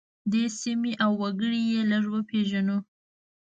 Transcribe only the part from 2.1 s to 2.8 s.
وپیژنو.